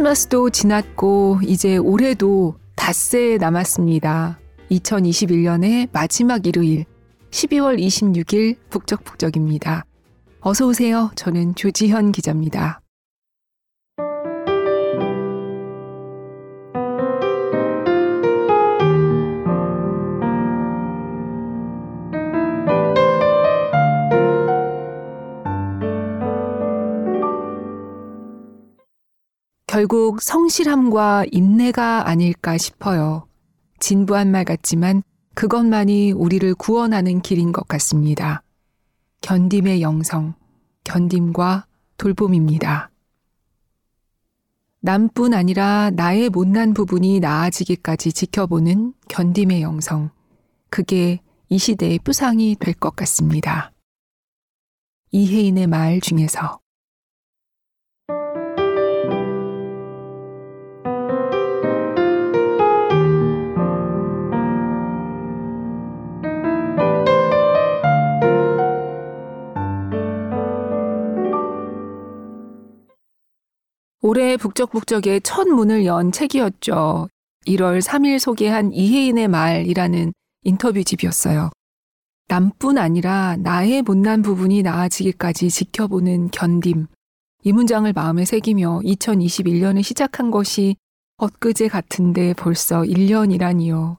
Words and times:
크리스마스도 0.00 0.48
지났고 0.48 1.40
이제 1.44 1.76
올해도 1.76 2.54
닷새 2.74 3.36
남았습니다. 3.38 4.38
2021년의 4.70 5.90
마지막 5.92 6.46
일요일 6.46 6.86
12월 7.30 7.78
26일 7.78 8.56
북적북적입니다. 8.70 9.84
어서 10.40 10.66
오세요. 10.66 11.10
저는 11.16 11.54
조지현 11.54 12.12
기자입니다. 12.12 12.79
결국 29.80 30.20
성실함과 30.20 31.24
인내가 31.32 32.06
아닐까 32.06 32.58
싶어요. 32.58 33.26
진부한 33.78 34.30
말 34.30 34.44
같지만 34.44 35.02
그것만이 35.34 36.12
우리를 36.12 36.54
구원하는 36.56 37.22
길인 37.22 37.50
것 37.50 37.66
같습니다. 37.66 38.42
견딤의 39.22 39.80
영성, 39.80 40.34
견딤과 40.84 41.64
돌봄입니다. 41.96 42.90
남뿐 44.80 45.32
아니라 45.32 45.90
나의 45.94 46.28
못난 46.28 46.74
부분이 46.74 47.20
나아지기까지 47.20 48.12
지켜보는 48.12 48.92
견딤의 49.08 49.62
영성. 49.62 50.10
그게 50.68 51.20
이 51.48 51.56
시대의 51.56 52.00
뿌상이 52.00 52.54
될 52.56 52.74
것 52.74 52.94
같습니다. 52.96 53.72
이혜인의 55.10 55.68
말 55.68 56.02
중에서 56.02 56.60
올해 74.10 74.36
북적북적의 74.36 75.20
첫 75.20 75.46
문을 75.46 75.86
연 75.86 76.10
책이었죠. 76.10 77.06
1월 77.46 77.80
3일 77.80 78.18
소개한 78.18 78.72
이혜인의 78.72 79.28
말이라는 79.28 80.12
인터뷰집이었어요. 80.42 81.50
남뿐 82.26 82.76
아니라 82.76 83.36
나의 83.36 83.82
못난 83.82 84.22
부분이 84.22 84.64
나아지기까지 84.64 85.48
지켜보는 85.48 86.32
견딤. 86.32 86.88
이 87.44 87.52
문장을 87.52 87.92
마음에 87.92 88.24
새기며 88.24 88.80
2021년을 88.82 89.84
시작한 89.84 90.32
것이 90.32 90.74
엊그제 91.18 91.68
같은데 91.68 92.34
벌써 92.34 92.80
1년이라니요. 92.80 93.96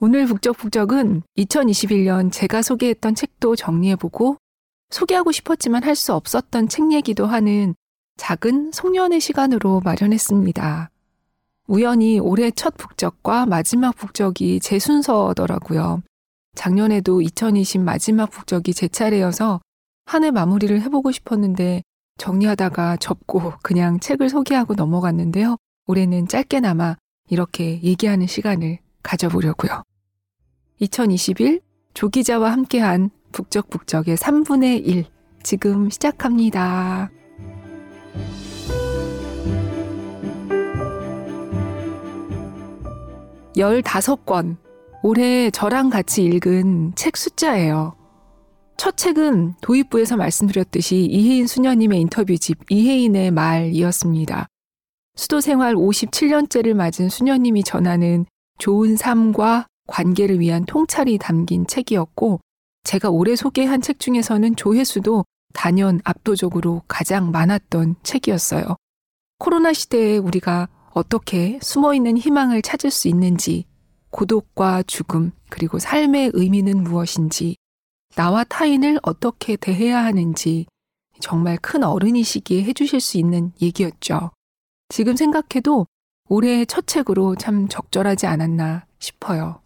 오늘 0.00 0.24
북적북적은 0.24 1.20
2021년 1.36 2.32
제가 2.32 2.62
소개했던 2.62 3.14
책도 3.14 3.56
정리해보고 3.56 4.38
소개하고 4.88 5.32
싶었지만 5.32 5.84
할 5.84 5.94
수 5.96 6.14
없었던 6.14 6.68
책 6.68 6.92
얘기도 6.94 7.26
하는 7.26 7.74
작은 8.16 8.70
송년의 8.72 9.20
시간으로 9.20 9.80
마련했습니다. 9.84 10.90
우연히 11.66 12.18
올해 12.20 12.50
첫 12.50 12.76
북적과 12.76 13.46
마지막 13.46 13.96
북적이 13.96 14.60
제 14.60 14.78
순서더라고요. 14.78 16.02
작년에도 16.54 17.20
2020 17.22 17.80
마지막 17.80 18.30
북적이 18.30 18.74
제 18.74 18.86
차례여서 18.88 19.60
한 20.06 20.24
해 20.24 20.30
마무리를 20.30 20.80
해보고 20.82 21.10
싶었는데 21.10 21.82
정리하다가 22.18 22.98
접고 22.98 23.54
그냥 23.62 23.98
책을 23.98 24.28
소개하고 24.28 24.74
넘어갔는데요. 24.74 25.56
올해는 25.86 26.28
짧게나마 26.28 26.96
이렇게 27.28 27.82
얘기하는 27.82 28.26
시간을 28.26 28.78
가져보려고요. 29.02 29.82
2021 30.78 31.60
조기자와 31.94 32.52
함께한 32.52 33.10
북적북적의 33.32 34.16
3분의 34.16 34.86
1 34.86 35.04
지금 35.42 35.90
시작합니다. 35.90 37.10
15권. 43.56 44.56
올해 45.02 45.50
저랑 45.50 45.90
같이 45.90 46.24
읽은 46.24 46.92
책 46.96 47.16
숫자예요. 47.16 47.94
첫 48.76 48.96
책은 48.96 49.54
도입부에서 49.60 50.16
말씀드렸듯이 50.16 51.04
이혜인 51.04 51.46
수녀님의 51.46 52.00
인터뷰집 52.00 52.58
이혜인의 52.70 53.30
말이었습니다. 53.30 54.46
수도 55.16 55.40
생활 55.40 55.74
57년째를 55.74 56.74
맞은 56.74 57.08
수녀님이 57.08 57.62
전하는 57.62 58.26
좋은 58.58 58.96
삶과 58.96 59.66
관계를 59.86 60.40
위한 60.40 60.64
통찰이 60.64 61.18
담긴 61.18 61.66
책이었고, 61.66 62.40
제가 62.82 63.10
올해 63.10 63.36
소개한 63.36 63.80
책 63.80 64.00
중에서는 64.00 64.56
조회수도 64.56 65.24
단연 65.54 66.00
압도적으로 66.04 66.82
가장 66.86 67.30
많았던 67.30 67.96
책이었어요. 68.02 68.76
코로나 69.38 69.72
시대에 69.72 70.18
우리가 70.18 70.68
어떻게 70.90 71.58
숨어 71.62 71.94
있는 71.94 72.18
희망을 72.18 72.60
찾을 72.60 72.90
수 72.90 73.08
있는지, 73.08 73.64
고독과 74.10 74.82
죽음, 74.82 75.32
그리고 75.48 75.78
삶의 75.78 76.32
의미는 76.34 76.84
무엇인지, 76.84 77.56
나와 78.14 78.44
타인을 78.44 79.00
어떻게 79.02 79.56
대해야 79.56 80.04
하는지, 80.04 80.66
정말 81.20 81.56
큰 81.56 81.82
어른이시기에 81.82 82.64
해주실 82.64 83.00
수 83.00 83.18
있는 83.18 83.52
얘기였죠. 83.62 84.30
지금 84.88 85.16
생각해도 85.16 85.86
올해의 86.28 86.66
첫 86.66 86.86
책으로 86.86 87.36
참 87.36 87.68
적절하지 87.68 88.26
않았나 88.26 88.86
싶어요. 88.98 89.63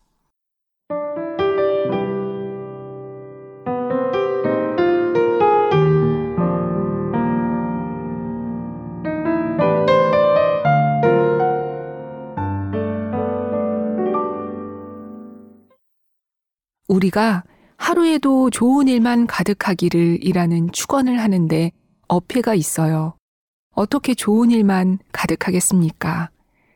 우리가 16.88 17.44
하루에도 17.76 18.50
좋은 18.50 18.88
일만 18.88 19.26
가득하기를 19.26 20.24
이라는 20.24 20.72
축원을 20.72 21.20
하는데 21.20 21.70
어폐가 22.08 22.54
있어요. 22.54 23.14
어떻게 23.72 24.14
좋은 24.14 24.50
일만 24.50 24.98
가득하겠습니까? 25.12 26.30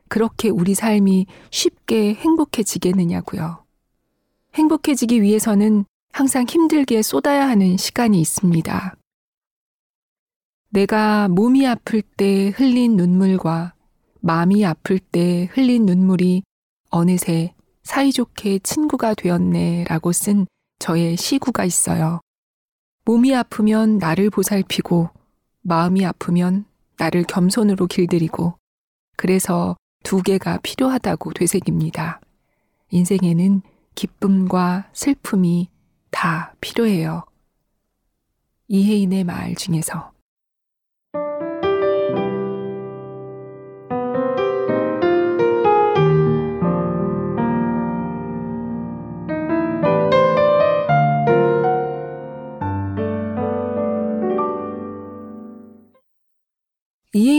그렇게 0.09 0.51
우리 0.51 0.75
삶이 0.75 1.27
쉽게 1.51 2.15
행복해지겠느냐고요. 2.15 3.65
행복해지기 4.55 5.23
위해서는 5.23 5.87
항상 6.13 6.45
힘들게 6.47 7.01
쏟아야 7.01 7.49
하는 7.49 7.79
시간이 7.79 8.21
있습니다. 8.21 8.95
내가 10.69 11.29
몸이 11.29 11.67
아플 11.67 12.03
때 12.03 12.51
흘린 12.51 12.97
눈물과 12.97 13.75
마음이 14.21 14.65
아플 14.65 14.99
때 14.99 15.49
흘린 15.53 15.87
눈물이 15.87 16.43
어느새 16.91 17.55
사이좋게 17.83 18.61
친구가 18.61 19.15
되었네 19.15 19.85
라고 19.89 20.13
쓴 20.13 20.47
저의 20.79 21.17
시구가 21.17 21.65
있어요. 21.65 22.21
몸이 23.05 23.35
아프면 23.35 23.99
나를 23.99 24.31
보살피고 24.31 25.11
마음이 25.63 26.05
아프면 26.07 26.65
나를 26.99 27.25
겸손으로 27.25 27.87
길들이고 27.87 28.55
그래서 29.17 29.77
두 30.03 30.23
개가 30.23 30.59
필요하다고 30.63 31.33
되새깁니다. 31.33 32.21
인생에는 32.91 33.63
기쁨과 33.95 34.91
슬픔이 34.93 35.69
다 36.11 36.55
필요해요. 36.61 37.25
이혜인의 38.69 39.25
말 39.25 39.55
중에서 39.55 40.12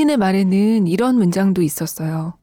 이혜인의 0.03 0.17
말에는 0.17 0.87
이런 0.87 1.15
문장도 1.15 1.61
있었어요. 1.61 2.33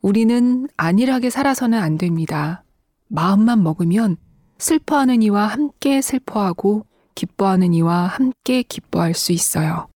우리는 0.00 0.66
안일하게 0.76 1.28
살아서는 1.28 1.78
안 1.78 1.98
됩니다. 1.98 2.64
마음만 3.08 3.62
먹으면 3.62 4.16
슬퍼하는 4.58 5.22
이와 5.22 5.46
함께 5.46 6.00
슬퍼하고 6.00 6.86
기뻐하는 7.14 7.74
이와 7.74 8.06
함께 8.06 8.62
기뻐할 8.62 9.14
수 9.14 9.32
있어요. 9.32 9.88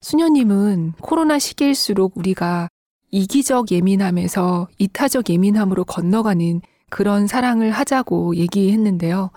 수녀님은 0.00 0.92
코로나 1.00 1.38
시기일수록 1.38 2.16
우리가 2.16 2.68
이기적 3.10 3.72
예민함에서 3.72 4.68
이타적 4.78 5.28
예민함으로 5.28 5.84
건너가는 5.84 6.62
그런 6.88 7.26
사랑을 7.26 7.70
하자고 7.72 8.36
얘기했는데요. 8.36 9.30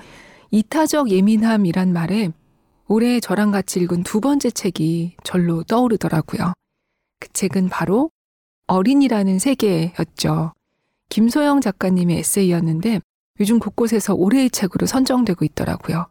이타적 0.52 1.10
예민함이란 1.10 1.92
말에 1.92 2.32
올해 2.90 3.20
저랑 3.20 3.52
같이 3.52 3.80
읽은 3.80 4.02
두 4.02 4.20
번째 4.20 4.50
책이 4.50 5.16
절로 5.24 5.62
떠오르더라고요. 5.64 6.54
그 7.20 7.30
책은 7.34 7.70
바로 7.70 8.10
어린이라는 8.66 9.38
세계였죠. 9.38 10.54
김소영 11.10 11.62
작가님의 11.62 12.18
에세이였는데 12.18 13.00
요즘 13.40 13.60
곳곳에서 13.60 14.16
올해의 14.16 14.50
책으로 14.50 14.88
선정되고 14.88 15.46
있더라고요. 15.46 16.08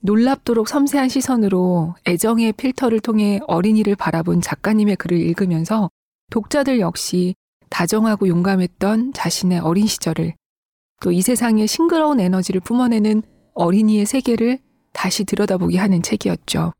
놀랍도록 0.00 0.68
섬세한 0.68 1.10
시선으로 1.10 1.94
애정의 2.06 2.52
필터를 2.52 3.00
통해 3.00 3.40
어린이를 3.46 3.94
바라본 3.94 4.40
작가님의 4.40 4.96
글을 4.96 5.18
읽으면서 5.20 5.90
독자들 6.30 6.80
역시 6.80 7.34
다정하고 7.68 8.28
용감했던 8.28 9.12
자신의 9.12 9.58
어린 9.60 9.86
시절을 9.86 10.34
또 11.02 11.12
이 11.12 11.20
세상의 11.20 11.66
싱그러운 11.66 12.18
에너지를 12.18 12.62
뿜어내는 12.62 13.22
어린이의 13.54 14.06
세계를 14.06 14.58
다시 14.92 15.24
들여다보게 15.24 15.78
하는 15.78 16.02
책이었죠. 16.02 16.72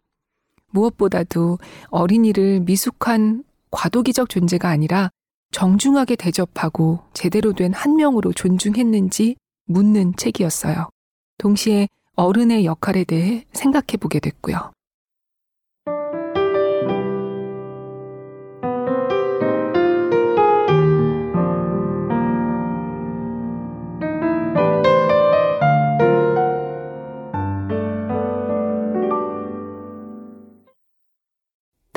무엇보다도 0.71 1.59
어린이를 1.89 2.61
미숙한 2.61 3.45
과도기적 3.71 4.29
존재가 4.29 4.69
아니라 4.69 5.11
정중하게 5.53 6.17
대접하고 6.17 7.01
제대로 7.15 7.53
된 7.55 7.73
한 7.73 7.97
명으로 7.97 8.33
존중했는지 8.33 9.37
묻는 9.67 10.15
책이었어요. 10.17 10.91
동시에 11.39 11.89
어른의 12.17 12.65
역할에 12.65 13.05
대해 13.05 13.45
생각해 13.53 13.97
보게 14.01 14.19
됐고요. 14.21 14.73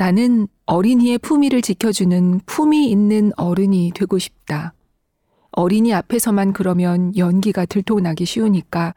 나는 0.02 0.48
어린이의 0.66 1.18
품위를 1.18 1.62
지켜주는 1.62 2.40
품위 2.44 2.90
있는 2.90 3.30
어른이 3.36 3.92
되고 3.94 4.18
싶다. 4.18 4.74
어린이 5.52 5.94
앞에서만 5.94 6.52
그러면 6.52 7.16
연기가 7.16 7.64
들통나기 7.64 8.24
쉬우니까 8.24 8.94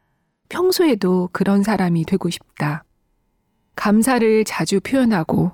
평소에도 0.49 1.29
그런 1.31 1.61
사람이 1.61 2.05
되고 2.05 2.31
싶다. 2.31 2.85
감사를 3.75 4.45
자주 4.45 4.79
표현하고 4.79 5.51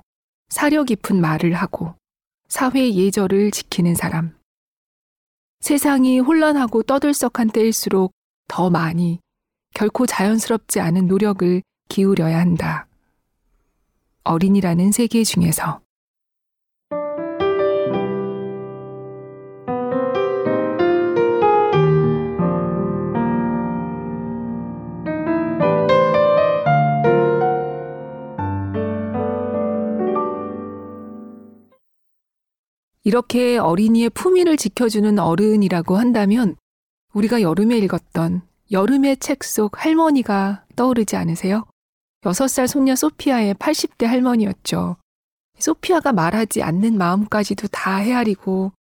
사려 0.48 0.84
깊은 0.84 1.20
말을 1.20 1.52
하고 1.52 1.96
사회 2.48 2.90
예절을 2.90 3.50
지키는 3.50 3.94
사람. 3.94 4.34
세상이 5.60 6.20
혼란하고 6.20 6.82
떠들썩한 6.82 7.50
때일수록 7.52 8.12
더 8.48 8.70
많이 8.70 9.20
결코 9.74 10.06
자연스럽지 10.06 10.80
않은 10.80 11.08
노력을 11.08 11.60
기울여야 11.90 12.40
한다. 12.40 12.86
어린이라는 14.24 14.92
세계 14.92 15.24
중에서 15.24 15.80
이렇게 33.04 33.58
어린이의 33.58 34.10
품위를 34.10 34.56
지켜주는 34.56 35.18
어른이라고 35.18 35.96
한다면 35.96 36.56
우리가 37.12 37.42
여름에 37.42 37.76
읽었던 37.78 38.42
여름의 38.70 39.18
책 39.18 39.44
속 39.44 39.84
할머니가 39.84 40.64
떠오르지 40.76 41.16
않으세요? 41.16 41.64
6살 42.22 42.68
손녀 42.68 42.94
소피아의 42.94 43.54
80대 43.54 44.06
할머니였죠. 44.06 44.96
소피아가 45.58 46.12
말하지 46.12 46.62
않는 46.62 46.96
마음까지도 46.96 47.68
다 47.68 47.96
헤아리고 47.96 48.72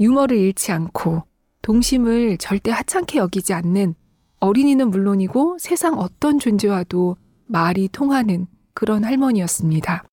유머를 0.00 0.36
잃지 0.36 0.72
않고 0.72 1.22
동심을 1.62 2.38
절대 2.38 2.70
하찮게 2.70 3.18
여기지 3.18 3.52
않는 3.52 3.94
어린이는 4.40 4.90
물론이고 4.90 5.58
세상 5.58 5.98
어떤 5.98 6.38
존재와도 6.38 7.16
말이 7.46 7.88
통하는 7.88 8.46
그런 8.74 9.04
할머니였습니다. 9.04 10.04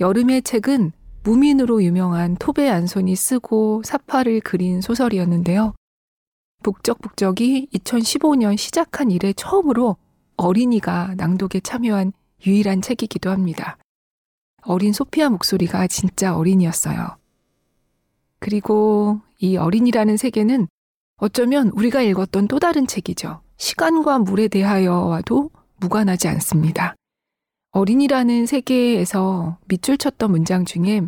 여름의 0.00 0.42
책은 0.42 0.92
무민으로 1.22 1.82
유명한 1.82 2.36
토베 2.36 2.68
안손이 2.68 3.16
쓰고 3.16 3.82
사파를 3.84 4.40
그린 4.40 4.80
소설이었는데요. 4.80 5.74
북적북적이 6.62 7.68
2015년 7.72 8.56
시작한 8.56 9.10
이래 9.10 9.32
처음으로 9.32 9.96
어린이가 10.36 11.14
낭독에 11.16 11.60
참여한 11.60 12.12
유일한 12.46 12.82
책이기도 12.82 13.30
합니다. 13.30 13.78
어린 14.62 14.92
소피아 14.92 15.30
목소리가 15.30 15.86
진짜 15.86 16.36
어린이였어요. 16.36 17.16
그리고 18.38 19.20
이 19.38 19.56
어린이라는 19.56 20.16
세계는 20.16 20.68
어쩌면 21.16 21.68
우리가 21.68 22.02
읽었던 22.02 22.48
또 22.48 22.58
다른 22.58 22.86
책이죠. 22.86 23.40
시간과 23.56 24.18
물에 24.18 24.48
대하여와도 24.48 25.50
무관하지 25.76 26.28
않습니다. 26.28 26.94
어린이라는 27.70 28.46
세계에서 28.46 29.58
밑줄 29.68 29.98
쳤던 29.98 30.30
문장 30.30 30.64
중에 30.64 31.02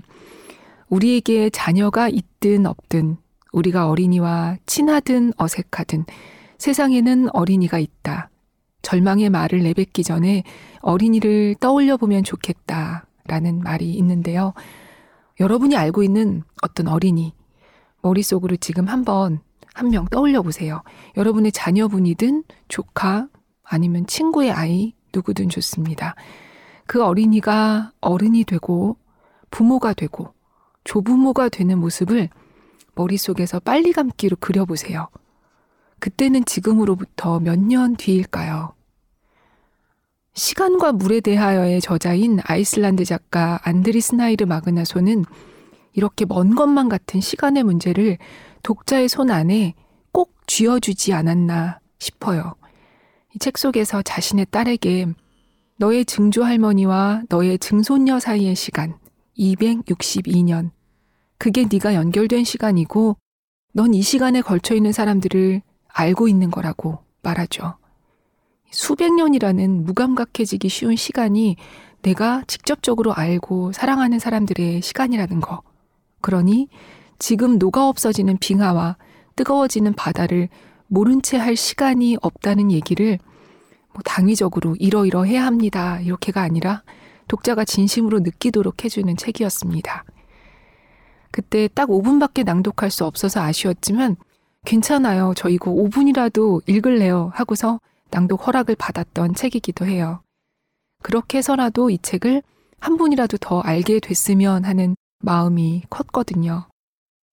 우리에게 0.89 1.51
자녀가 1.51 2.09
있든 2.09 2.67
없든 2.67 3.17
우리가 3.53 3.89
어린이와 3.89 4.59
친하든 4.67 5.33
어색하든 5.37 6.05
세상에는 6.59 7.31
어린이가 7.35 7.79
있다. 7.79 8.31
절망의 8.87 9.31
말을 9.31 9.65
내뱉기 9.65 10.05
전에 10.05 10.45
어린이를 10.81 11.57
떠올려 11.59 11.97
보면 11.97 12.23
좋겠다. 12.23 13.05
라는 13.27 13.59
말이 13.61 13.93
있는데요. 13.95 14.55
여러분이 15.41 15.77
알고 15.77 16.05
있는 16.05 16.45
어떤 16.63 16.87
어린이, 16.87 17.35
머릿속으로 18.03 18.55
지금 18.55 18.87
한번 18.87 19.41
한 19.75 19.89
명 19.91 20.05
떠올려 20.07 20.41
보세요. 20.41 20.83
여러분의 21.17 21.51
자녀분이든 21.51 22.45
조카 22.69 23.27
아니면 23.65 24.07
친구의 24.07 24.53
아이 24.53 24.95
누구든 25.13 25.49
좋습니다. 25.49 26.15
그 26.87 27.05
어린이가 27.05 27.91
어른이 28.01 28.45
되고 28.45 28.97
부모가 29.51 29.95
되고 29.95 30.33
조부모가 30.85 31.49
되는 31.49 31.81
모습을 31.81 32.29
머릿속에서 32.95 33.59
빨리 33.59 33.93
감기로 33.93 34.37
그려보세요. 34.37 35.09
그때는 35.99 36.45
지금으로부터 36.45 37.41
몇 37.41 37.59
년 37.59 37.97
뒤일까요? 37.97 38.76
시간과 40.37 40.93
물에 40.93 41.21
대하여의 41.21 41.81
저자인 41.81 42.41
아이슬란드 42.45 43.05
작가 43.07 43.59
안드리 43.65 44.01
스 44.03 44.15
나이르 44.15 44.45
마그나소는 44.45 45.25
이렇게 45.95 46.27
먼 46.27 46.55
것만 46.55 46.91
같은 46.91 47.21
시간의 47.21 47.63
문제를 47.65 48.19
독자의 48.63 49.09
손 49.09 49.31
안에 49.31 49.75
꼭 50.13 50.35
쥐어주지 50.47 51.15
않았나 51.15 51.81
싶어요. 51.99 52.55
이 53.35 53.39
책 53.39 53.59
속에서 53.59 54.03
자신의 54.03 54.47
딸에게 54.51 55.07
너의 55.79 56.05
증조 56.05 56.45
할머니와 56.45 57.23
너의 57.31 57.59
증손녀 57.59 58.19
사이의 58.21 58.55
시간 58.57 58.99
262년 59.39 60.71
그게 61.39 61.67
네가 61.71 61.95
연결된 61.95 62.45
시간이고 62.45 63.17
넌 63.73 63.95
이 63.95 64.03
시간에 64.03 64.41
걸쳐 64.43 64.75
있는 64.75 64.93
사람들을 64.93 65.63
알고 65.89 66.29
있는 66.29 66.51
거라고 66.51 66.99
말하죠. 67.23 67.77
수백 68.77 69.15
년이라는 69.15 69.87
무감각해지기 69.87 70.69
쉬운 70.69 70.97
시간이 70.97 71.57
내가 72.03 72.43
직접적으로 72.47 73.15
알고 73.15 73.73
사랑하는 73.73 74.19
사람들의 74.19 74.83
시간이라는 74.83 75.41
거. 75.41 75.63
그러니 76.21 76.69
지금 77.19 77.57
녹아 77.59 77.89
없어지는 77.89 78.37
빙하와 78.37 78.99
뜨거워지는 79.35 79.95
바다를 79.95 80.51
모른 80.89 81.23
채 81.23 81.39
할 81.39 81.57
시간이 81.57 82.19
없다는 82.21 82.71
얘기를 82.71 83.19
뭐 83.95 84.03
당위적으로 84.05 84.77
이러이러 84.79 85.25
해야 85.25 85.47
합니다. 85.47 85.99
이렇게가 86.01 86.43
아니라 86.43 86.83
독자가 87.29 87.65
진심으로 87.65 88.19
느끼도록 88.19 88.85
해주는 88.85 89.17
책이었습니다. 89.17 90.05
그때 91.31 91.67
딱 91.73 91.89
5분밖에 91.89 92.45
낭독할 92.45 92.91
수 92.91 93.07
없어서 93.07 93.41
아쉬웠지만 93.41 94.17
괜찮아요. 94.67 95.33
저 95.35 95.49
이거 95.49 95.71
5분이라도 95.73 96.61
읽을래요. 96.69 97.31
하고서 97.35 97.81
낭독 98.11 98.47
허락을 98.47 98.77
받았던 98.77 99.35
책이기도 99.35 99.87
해요. 99.87 100.21
그렇게 101.03 101.39
해서라도 101.39 101.91
이 101.91 101.99
책을 101.99 102.43
한 102.79 102.97
분이라도 102.97 103.39
더 103.39 103.61
알게 103.61 104.01
됐으면 104.01 104.65
하는 104.65 104.97
마음이 105.21 105.85
컸거든요. 105.91 106.69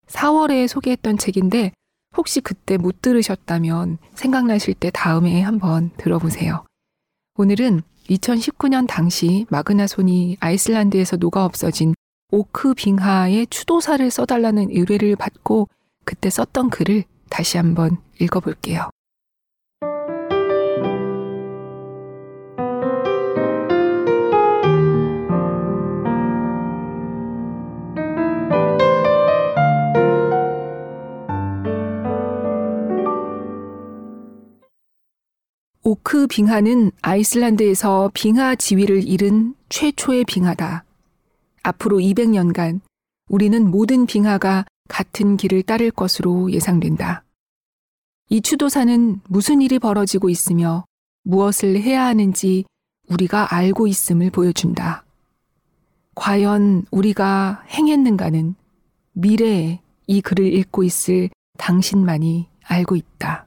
4월에 0.08 0.68
소개했던 0.68 1.18
책인데 1.18 1.72
혹시 2.16 2.42
그때 2.42 2.78
못 2.78 3.02
들으셨다면 3.02 3.98
생각나실 4.14 4.76
때 4.76 4.92
다음에 4.94 5.42
한번 5.42 5.92
들어보세요. 5.98 6.66
오늘은 7.36 7.82
2019년 8.10 8.86
당시 8.88 9.46
마그나손이 9.50 10.38
아이슬란드에서 10.40 11.18
녹아 11.18 11.46
없어진 11.46 11.96
오크 12.32 12.74
빙하의 12.74 13.48
추도사를 13.48 14.10
써달라는 14.10 14.70
의뢰를 14.72 15.16
받고 15.16 15.68
그때 16.06 16.30
썼던 16.30 16.70
글을 16.70 17.06
다시 17.30 17.58
한번 17.58 17.98
읽어볼게요. 18.20 18.90
오크 35.94 36.26
빙하는 36.26 36.92
아이슬란드에서 37.04 38.10
빙하 38.16 38.56
지위를 38.56 39.08
잃은 39.08 39.54
최초의 39.70 40.26
빙하다. 40.26 40.86
앞으로 41.62 42.00
200년간 42.00 42.80
우리는 43.30 43.70
모든 43.70 44.08
빙하가 44.08 44.66
같은 44.90 45.38
길을 45.38 45.62
따를 45.62 45.92
것으로 45.92 46.52
예상된다. 46.52 47.24
이 48.30 48.42
추도사는 48.42 49.22
무슨 49.28 49.62
일이 49.62 49.78
벌어지고 49.78 50.32
있으며 50.32 50.84
무엇을 51.26 51.80
해야 51.80 52.06
하는지 52.06 52.66
우리가 53.10 53.54
알고 53.54 53.86
있음을 53.86 54.32
보여준다. 54.32 55.06
과연 56.16 56.88
우리가 56.90 57.66
행했는가는 57.70 58.56
미래에 59.12 59.80
이 60.08 60.22
글을 60.22 60.52
읽고 60.56 60.82
있을 60.86 61.30
당신만이 61.60 62.50
알고 62.64 62.96
있다. 62.96 63.46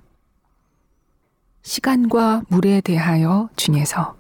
시간과 1.67 2.43
물에 2.47 2.81
대하여 2.81 3.49
중에서 3.57 4.15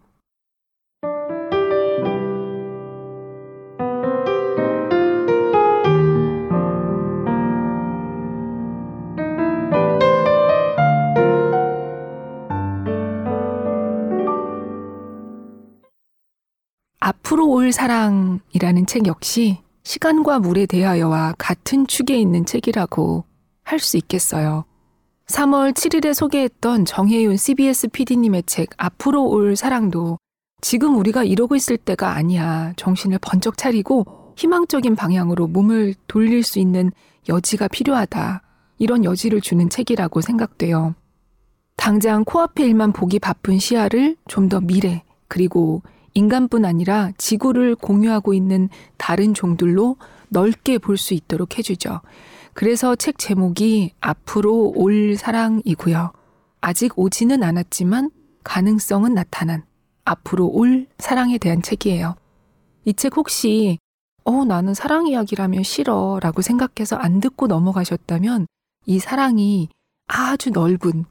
앞으로 16.99 17.49
올 17.49 17.71
사랑이라는 17.71 18.87
책 18.87 19.07
역시 19.07 19.63
시간과 19.85 20.41
물에 20.41 20.67
대하여와 20.67 21.37
같은 21.39 21.87
축에 21.87 22.19
있는 22.19 22.45
책이라고 22.45 23.25
할 23.63 23.79
수 23.79 23.97
있겠어요. 23.99 24.65
3월 25.27 25.73
7일에 25.73 26.15
소개했던 26.15 26.85
정혜윤 26.85 27.37
CBS 27.37 27.89
PD님의 27.89 28.45
책 28.47 28.71
앞으로 28.77 29.25
올 29.25 29.57
사랑도 29.57 30.19
지금 30.61 30.97
우리가 30.97 31.25
이러고 31.25 31.57
있을 31.57 31.77
때가 31.77 32.13
아니야. 32.13 32.73
정신을 32.77 33.19
번쩍 33.21 33.57
차리고 33.59 34.05
희망적인 34.37 34.95
방향으로 34.97 35.49
몸을 35.49 35.95
돌릴 36.07 36.43
수 36.43 36.59
있는 36.59 36.93
여지가 37.29 37.69
필요하다. 37.69 38.43
이런 38.79 39.05
여지를 39.05 39.41
주는 39.41 39.69
책이라고 39.69 40.21
생각돼요. 40.21 40.95
당장 41.77 42.25
코앞의 42.25 42.67
일만 42.67 42.93
보기 42.93 43.19
바쁜 43.19 43.59
시야를 43.59 44.17
좀 44.29 44.49
더 44.49 44.61
미래, 44.61 45.03
그리고 45.29 45.83
인간뿐 46.15 46.65
아니라 46.65 47.11
지구를 47.19 47.75
공유하고 47.75 48.33
있는 48.33 48.69
다른 48.97 49.35
종들로 49.35 49.97
넓게 50.29 50.79
볼 50.79 50.97
수 50.97 51.15
있도록 51.15 51.59
해주죠. 51.59 52.01
그래서 52.57 52.97
책 52.97 53.19
제목이 53.19 53.93
앞으로 54.01 54.73
올 54.75 55.17
사랑이고요. 55.19 56.13
아직 56.63 56.99
오지는 56.99 57.43
않았지만 57.43 58.11
가능성은 58.45 59.13
나타난 59.13 59.63
앞으로 60.07 60.47
올 60.47 60.87
사랑에 60.99 61.37
대한 61.37 61.61
책이에요. 61.61 62.15
이 62.87 62.95
책 62.95 63.19
혹시 63.19 63.79
어, 64.25 64.45
나는 64.47 64.73
사랑 64.73 65.07
이야기라면 65.07 65.65
싫어 65.65 66.19
라고 66.23 66.41
생각해서 66.41 66.97
안 66.97 67.21
듣고 67.21 67.47
넘어가셨다면 67.47 68.47
이 68.87 68.99
사랑이 69.01 69.69
아주 70.09 70.49
넓은 70.51 71.05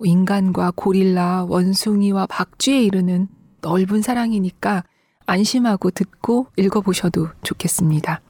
인간과 0.00 0.72
고릴라, 0.74 1.44
원숭이와 1.44 2.26
박쥐에 2.26 2.82
이르는 2.82 3.28
넓은 3.60 4.02
사랑이니까 4.02 4.82
안심하고 5.26 5.92
듣고 5.92 6.48
읽어보셔도 6.56 7.28
좋겠습니다. 7.44 8.20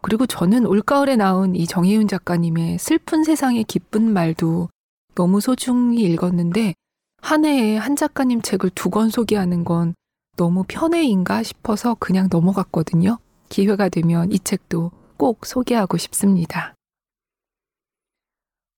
그리고 0.00 0.26
저는 0.26 0.66
올가을에 0.66 1.16
나온 1.16 1.54
이 1.56 1.66
정혜윤 1.66 2.08
작가님의 2.08 2.78
슬픈 2.78 3.24
세상의 3.24 3.64
기쁜 3.64 4.12
말도 4.12 4.68
너무 5.14 5.40
소중히 5.40 6.02
읽었는데 6.02 6.74
한 7.20 7.44
해에 7.44 7.76
한 7.76 7.96
작가님 7.96 8.42
책을 8.42 8.70
두 8.70 8.90
권 8.90 9.10
소개하는 9.10 9.64
건 9.64 9.94
너무 10.36 10.64
편해인가 10.68 11.42
싶어서 11.42 11.94
그냥 11.98 12.28
넘어갔거든요. 12.30 13.18
기회가 13.48 13.88
되면 13.88 14.30
이 14.30 14.38
책도 14.38 14.92
꼭 15.16 15.44
소개하고 15.44 15.96
싶습니다. 15.96 16.74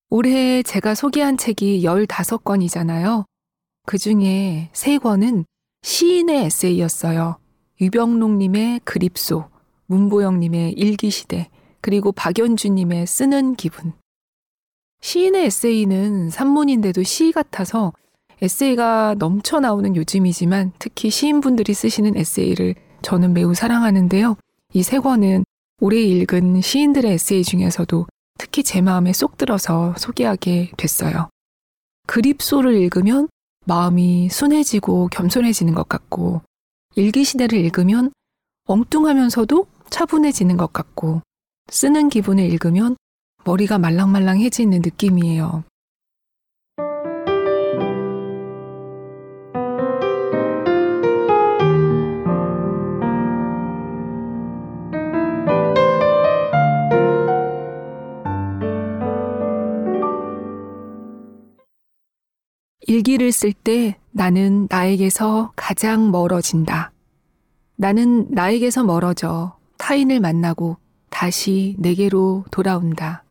올해 0.08 0.62
제가 0.62 0.94
소개한 0.94 1.36
책이 1.36 1.82
15권이잖아요. 1.82 3.24
그 3.86 3.98
중에 3.98 4.70
세 4.72 4.96
권은 4.96 5.44
시인의 5.82 6.46
에세이였어요. 6.46 7.36
유병록님의 7.80 8.80
그립소, 8.84 9.49
문보영님의 9.90 10.72
일기시대, 10.74 11.50
그리고 11.80 12.12
박연주님의 12.12 13.06
쓰는 13.06 13.56
기분. 13.56 13.92
시인의 15.00 15.46
에세이는 15.46 16.30
산문인데도 16.30 17.02
시 17.02 17.32
같아서 17.32 17.92
에세이가 18.40 19.16
넘쳐 19.18 19.58
나오는 19.60 19.96
요즘이지만 19.96 20.72
특히 20.78 21.10
시인분들이 21.10 21.74
쓰시는 21.74 22.16
에세이를 22.16 22.74
저는 23.02 23.32
매우 23.32 23.54
사랑하는데요. 23.54 24.36
이 24.74 24.82
세 24.82 24.98
권은 25.00 25.44
올해 25.80 26.00
읽은 26.00 26.60
시인들의 26.60 27.12
에세이 27.12 27.42
중에서도 27.42 28.06
특히 28.38 28.62
제 28.62 28.80
마음에 28.80 29.12
쏙 29.12 29.36
들어서 29.36 29.94
소개하게 29.98 30.70
됐어요. 30.76 31.28
그립소를 32.06 32.74
읽으면 32.74 33.28
마음이 33.66 34.28
순해지고 34.30 35.08
겸손해지는 35.08 35.74
것 35.74 35.88
같고, 35.88 36.42
일기시대를 36.96 37.58
읽으면 37.58 38.12
엉뚱하면서도 38.66 39.66
차분해지는 39.90 40.56
것 40.56 40.72
같고, 40.72 41.22
쓰는 41.68 42.08
기분을 42.08 42.44
읽으면 42.44 42.96
머리가 43.44 43.78
말랑말랑해지는 43.78 44.80
느낌이에요. 44.82 45.64
일기를 62.86 63.30
쓸 63.30 63.52
때 63.52 63.96
나는 64.10 64.66
나에게서 64.68 65.52
가장 65.54 66.10
멀어진다. 66.10 66.92
나는 67.76 68.26
나에게서 68.30 68.82
멀어져 68.82 69.56
타인을 69.80 70.20
만나고 70.20 70.76
다시 71.08 71.74
내게로 71.78 72.44
돌아온다. 72.50 73.24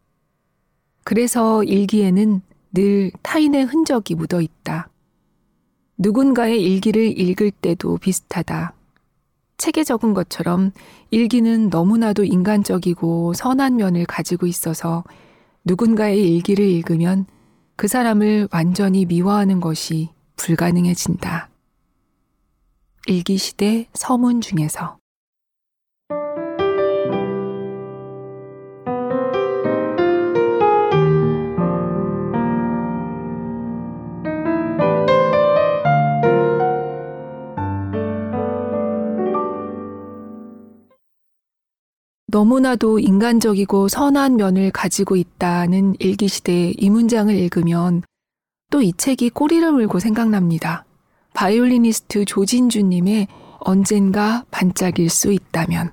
그래서 1.04 1.64
일기에는 1.64 2.42
늘 2.74 3.12
타인의 3.22 3.66
흔적이 3.66 4.16
묻어 4.16 4.42
있다. 4.42 4.90
누군가의 5.98 6.62
일기를 6.62 7.18
읽을 7.20 7.52
때도 7.52 7.98
비슷하다. 7.98 8.74
책에 9.58 9.84
적은 9.84 10.16
것처럼 10.16 10.72
일기는 11.12 11.70
너무나도 11.70 12.24
인간적이고 12.24 13.34
선한 13.34 13.76
면을 13.76 14.06
가지고 14.06 14.48
있어서 14.48 15.04
누군가의 15.66 16.36
일기를 16.36 16.66
읽으면 16.66 17.26
그 17.76 17.88
사람을 17.88 18.50
완전히 18.52 19.06
미워하는 19.06 19.60
것이 19.60 20.10
불가능해진다. 20.36 21.50
일기시대 23.08 23.88
서문 23.94 24.42
중에서 24.42 24.99
너무나도 42.32 43.00
인간적이고 43.00 43.88
선한 43.88 44.36
면을 44.36 44.70
가지고 44.70 45.16
있다는 45.16 45.96
일기시대의 46.00 46.76
이 46.78 46.90
문장을 46.90 47.34
읽으면 47.34 48.04
또 48.72 48.82
이 48.84 48.94
책이 48.94 49.32
꼬리를 49.32 49.72
물고 49.72 50.00
생각납니다. 50.00 50.86
바이올리니스트 51.34 52.26
조진주님의 52.26 53.28
언젠가 53.60 54.46
반짝일 54.52 55.10
수 55.10 55.32
있다면. 55.32 55.92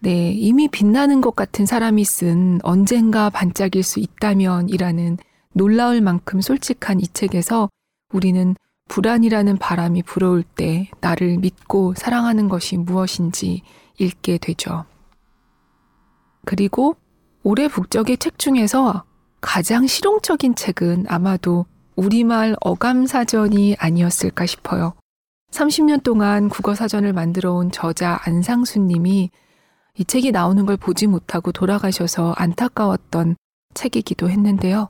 네, 0.00 0.32
이미 0.32 0.66
빛나는 0.66 1.20
것 1.20 1.36
같은 1.36 1.64
사람이 1.64 2.04
쓴 2.04 2.58
언젠가 2.64 3.30
반짝일 3.30 3.84
수 3.84 4.00
있다면 4.00 4.68
이라는 4.68 5.16
놀라울 5.52 6.00
만큼 6.00 6.40
솔직한 6.40 7.00
이 7.00 7.06
책에서 7.06 7.68
우리는 8.12 8.56
불안이라는 8.88 9.58
바람이 9.58 10.02
불어올 10.02 10.42
때 10.42 10.90
나를 11.00 11.38
믿고 11.38 11.94
사랑하는 11.96 12.48
것이 12.48 12.76
무엇인지 12.76 13.62
읽게 13.98 14.38
되죠. 14.38 14.86
그리고 16.44 16.96
올해 17.42 17.68
북적의 17.68 18.18
책 18.18 18.38
중에서 18.38 19.04
가장 19.40 19.86
실용적인 19.86 20.54
책은 20.54 21.06
아마도 21.08 21.66
우리말 21.96 22.56
어감사전이 22.60 23.76
아니었을까 23.78 24.46
싶어요. 24.46 24.94
30년 25.50 26.02
동안 26.02 26.48
국어사전을 26.48 27.12
만들어 27.12 27.54
온 27.54 27.70
저자 27.70 28.20
안상수 28.24 28.80
님이 28.80 29.30
이 29.98 30.04
책이 30.04 30.32
나오는 30.32 30.64
걸 30.64 30.76
보지 30.76 31.06
못하고 31.06 31.52
돌아가셔서 31.52 32.32
안타까웠던 32.36 33.36
책이기도 33.74 34.30
했는데요. 34.30 34.88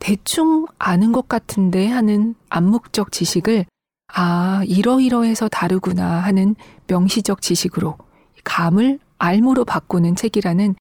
대충 0.00 0.66
아는 0.78 1.12
것 1.12 1.28
같은데 1.28 1.88
하는 1.88 2.34
암묵적 2.50 3.12
지식을 3.12 3.64
아, 4.12 4.62
이러이러해서 4.66 5.48
다르구나 5.48 6.20
하는 6.20 6.54
명시적 6.86 7.40
지식으로 7.40 7.96
감을 8.44 8.98
알무로 9.18 9.64
바꾸는 9.64 10.16
책이라는 10.16 10.74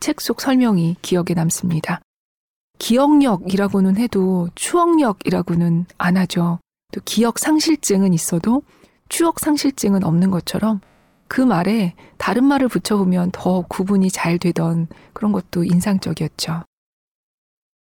책 0.00 0.20
속 0.20 0.40
설명이 0.40 0.96
기억에 1.02 1.34
남습니다. 1.34 2.00
기억력이라고는 2.78 3.96
해도 3.96 4.48
추억력이라고는 4.54 5.86
안 5.98 6.16
하죠. 6.16 6.58
또 6.92 7.00
기억 7.04 7.38
상실증은 7.38 8.12
있어도 8.12 8.62
추억 9.08 9.38
상실증은 9.38 10.04
없는 10.04 10.30
것처럼 10.30 10.80
그 11.28 11.40
말에 11.40 11.94
다른 12.18 12.44
말을 12.44 12.68
붙여보면 12.68 13.30
더 13.32 13.62
구분이 13.68 14.10
잘 14.10 14.38
되던 14.38 14.88
그런 15.12 15.32
것도 15.32 15.64
인상적이었죠. 15.64 16.64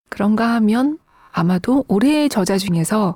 그런가 0.09 0.53
하면 0.55 0.97
아마도 1.31 1.83
올해의 1.87 2.29
저자 2.29 2.57
중에서 2.57 3.15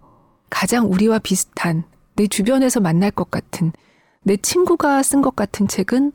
가장 0.49 0.91
우리와 0.91 1.19
비슷한 1.19 1.83
내 2.15 2.27
주변에서 2.27 2.81
만날 2.81 3.09
것 3.09 3.31
같은 3.31 3.71
내 4.23 4.35
친구가 4.37 5.01
쓴 5.01 5.21
것 5.21 5.35
같은 5.35 5.67
책은 5.67 6.11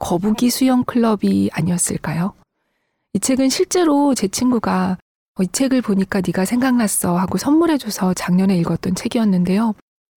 거북이 0.00 0.50
수영 0.50 0.82
클럽이 0.82 1.50
아니었을까요? 1.52 2.32
이 3.12 3.20
책은 3.20 3.48
실제로 3.48 4.14
제 4.14 4.26
친구가 4.26 4.98
이 5.40 5.46
책을 5.46 5.82
보니까 5.82 6.20
네가 6.26 6.44
생각났어 6.44 7.16
하고 7.16 7.38
선물해줘서 7.38 8.14
작년에 8.14 8.56
읽었던 8.58 8.94
책이었는데요. 8.94 9.74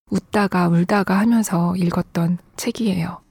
웃다가 0.10 0.70
울다가 0.70 1.20
하면서 1.20 1.76
읽었던 1.76 2.40
책이에요. 2.56 3.22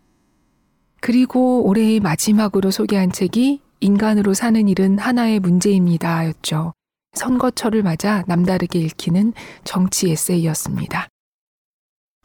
그리고 1.00 1.66
올해의 1.66 2.00
마지막으로 2.00 2.70
소개한 2.70 3.10
책이 3.10 3.60
인간으로 3.80 4.34
사는 4.34 4.68
일은 4.68 4.98
하나의 4.98 5.40
문제입니다. 5.40 6.26
였죠. 6.28 6.72
선거철을 7.14 7.82
맞아 7.82 8.24
남다르게 8.26 8.78
읽히는 8.78 9.32
정치 9.64 10.10
에세이였습니다. 10.10 11.08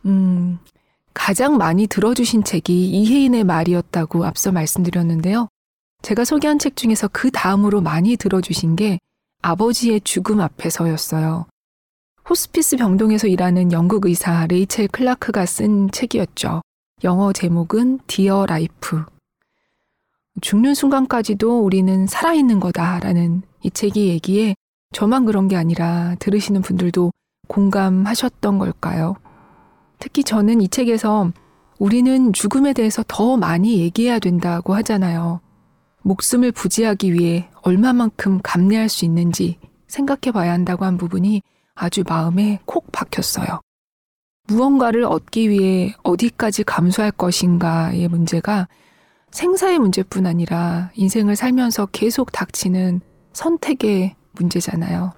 음, 0.05 0.60
가장 1.17 1.57
많이 1.57 1.88
들어주신 1.88 2.43
책이 2.43 2.89
이혜인의 2.91 3.43
말이었다고 3.43 4.24
앞서 4.24 4.51
말씀드렸는데요. 4.51 5.47
제가 6.03 6.24
소개한 6.24 6.59
책 6.59 6.75
중에서 6.75 7.09
그 7.12 7.31
다음으로 7.31 7.81
많이 7.81 8.15
들어주신 8.15 8.75
게 8.75 9.00
아버지의 9.41 10.01
죽음 10.01 10.39
앞에서였어요. 10.39 11.47
호스피스 12.29 12.77
병동에서 12.77 13.27
일하는 13.27 13.71
영국 13.71 14.05
의사 14.05 14.45
레이첼 14.45 14.89
클라크가 14.89 15.47
쓴 15.47 15.89
책이었죠. 15.89 16.62
영어 17.03 17.33
제목은 17.33 18.00
Dear 18.05 18.45
Life. 18.45 19.03
죽는 20.41 20.75
순간까지도 20.75 21.62
우리는 21.63 22.05
살아있는 22.05 22.59
거다라는 22.59 23.41
이 23.63 23.71
책이 23.71 24.07
얘기에 24.09 24.53
저만 24.93 25.25
그런 25.25 25.47
게 25.47 25.55
아니라 25.55 26.15
들으시는 26.19 26.62
분들도 26.62 27.12
공감하셨던 27.47 28.59
걸까요? 28.59 29.15
특히 29.99 30.23
저는 30.23 30.61
이 30.61 30.67
책에서 30.67 31.31
우리는 31.79 32.33
죽음에 32.33 32.73
대해서 32.73 33.03
더 33.07 33.37
많이 33.37 33.79
얘기해야 33.79 34.19
된다고 34.19 34.73
하잖아요. 34.75 35.41
목숨을 36.01 36.51
부지하기 36.51 37.13
위해 37.13 37.49
얼마만큼 37.61 38.39
감내할 38.41 38.89
수 38.89 39.05
있는지 39.05 39.59
생각해 39.87 40.31
봐야 40.33 40.53
한다고 40.53 40.85
한 40.85 40.97
부분이 40.97 41.41
아주 41.75 42.03
마음에 42.07 42.59
콕 42.65 42.91
박혔어요. 42.91 43.61
무언가를 44.47 45.03
얻기 45.03 45.49
위해 45.49 45.93
어디까지 46.03 46.63
감수할 46.63 47.12
것인가의 47.12 48.07
문제가 48.07 48.67
생사의 49.31 49.77
문제뿐 49.79 50.25
아니라 50.25 50.89
인생을 50.95 51.36
살면서 51.36 51.88
계속 51.88 52.31
닥치는 52.31 53.01
선택의 53.33 54.15
문제잖아요. 54.31 55.13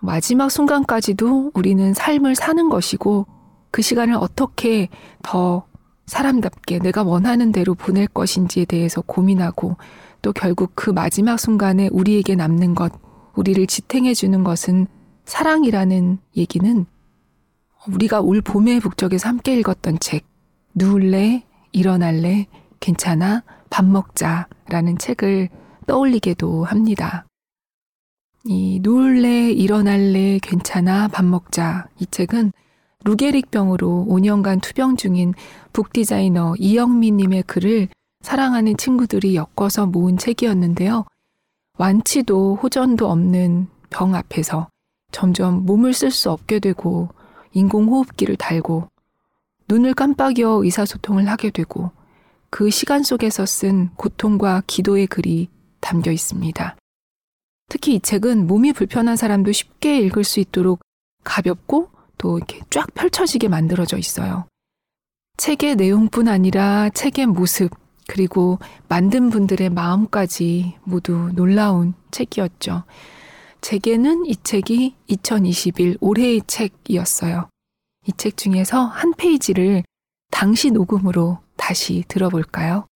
마지막 0.00 0.50
순간까지도 0.50 1.52
우리는 1.54 1.94
삶을 1.94 2.34
사는 2.34 2.68
것이고 2.68 3.26
그 3.72 3.82
시간을 3.82 4.14
어떻게 4.14 4.88
더 5.22 5.66
사람답게 6.06 6.78
내가 6.78 7.02
원하는 7.02 7.50
대로 7.50 7.74
보낼 7.74 8.06
것인지에 8.06 8.66
대해서 8.66 9.00
고민하고 9.00 9.76
또 10.20 10.32
결국 10.32 10.72
그 10.74 10.90
마지막 10.90 11.40
순간에 11.40 11.88
우리에게 11.90 12.36
남는 12.36 12.74
것, 12.76 12.92
우리를 13.34 13.66
지탱해 13.66 14.14
주는 14.14 14.44
것은 14.44 14.86
사랑이라는 15.24 16.18
얘기는 16.36 16.86
우리가 17.88 18.20
올 18.20 18.42
봄의 18.42 18.80
북적에서 18.80 19.28
함께 19.28 19.56
읽었던 19.58 19.98
책, 20.00 20.26
누울래, 20.74 21.44
일어날래, 21.72 22.46
괜찮아, 22.78 23.42
밥 23.70 23.86
먹자 23.86 24.48
라는 24.68 24.98
책을 24.98 25.48
떠올리게도 25.86 26.64
합니다. 26.64 27.24
이 28.44 28.80
누울래, 28.82 29.50
일어날래, 29.50 30.38
괜찮아, 30.42 31.08
밥 31.08 31.24
먹자. 31.24 31.88
이 31.98 32.06
책은 32.06 32.52
루게릭병으로 33.04 34.06
5년간 34.08 34.62
투병 34.62 34.96
중인 34.96 35.34
북디자이너 35.72 36.54
이영미님의 36.58 37.44
글을 37.44 37.88
사랑하는 38.20 38.76
친구들이 38.76 39.36
엮어서 39.36 39.86
모은 39.86 40.16
책이었는데요. 40.16 41.04
완치도 41.78 42.56
호전도 42.56 43.10
없는 43.10 43.68
병 43.90 44.14
앞에서 44.14 44.68
점점 45.10 45.66
몸을 45.66 45.92
쓸 45.92 46.10
수 46.10 46.30
없게 46.30 46.58
되고 46.58 47.08
인공호흡기를 47.52 48.36
달고 48.36 48.88
눈을 49.68 49.94
깜빡여 49.94 50.62
의사소통을 50.64 51.28
하게 51.28 51.50
되고 51.50 51.90
그 52.50 52.70
시간 52.70 53.02
속에서 53.02 53.46
쓴 53.46 53.90
고통과 53.96 54.62
기도의 54.66 55.06
글이 55.06 55.48
담겨 55.80 56.10
있습니다. 56.10 56.76
특히 57.68 57.94
이 57.94 58.00
책은 58.00 58.46
몸이 58.46 58.72
불편한 58.74 59.16
사람도 59.16 59.52
쉽게 59.52 59.98
읽을 60.00 60.24
수 60.24 60.40
있도록 60.40 60.80
가볍고 61.24 61.88
또 62.22 62.38
이렇게 62.38 62.60
쫙 62.70 62.86
펼쳐지게 62.94 63.48
만들어져 63.48 63.98
있어요. 63.98 64.46
책의 65.36 65.76
내용뿐 65.76 66.28
아니라 66.28 66.88
책의 66.90 67.26
모습, 67.26 67.70
그리고 68.06 68.58
만든 68.88 69.28
분들의 69.30 69.70
마음까지 69.70 70.76
모두 70.84 71.30
놀라운 71.34 71.94
책이었죠. 72.12 72.84
제게는 73.60 74.26
이 74.26 74.36
책이 74.36 74.94
2021 75.08 75.98
올해의 76.00 76.42
책이었어요. 76.46 77.48
이 78.06 78.12
책 78.16 78.36
중에서 78.36 78.84
한 78.84 79.14
페이지를 79.14 79.82
당시 80.30 80.70
녹음으로 80.70 81.38
다시 81.56 82.04
들어볼까요? 82.08 82.86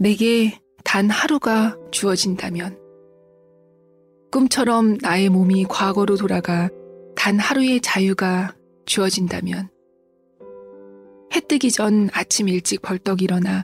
내게 0.00 0.58
단 0.82 1.10
하루가 1.10 1.76
주어진다면 1.90 2.78
꿈처럼 4.32 4.96
나의 5.02 5.28
몸이 5.28 5.64
과거로 5.64 6.16
돌아가 6.16 6.70
단 7.14 7.38
하루의 7.38 7.82
자유가 7.82 8.56
주어진다면 8.86 9.68
해 11.34 11.40
뜨기 11.40 11.70
전 11.70 12.08
아침 12.14 12.48
일찍 12.48 12.80
벌떡 12.80 13.20
일어나 13.20 13.62